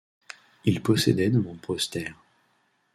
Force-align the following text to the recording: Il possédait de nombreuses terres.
Il 0.65 0.81
possédait 0.81 1.29
de 1.29 1.37
nombreuses 1.37 1.91
terres. 1.91 2.17